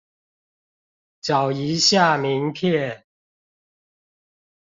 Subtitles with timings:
[1.21, 3.05] 找一下名片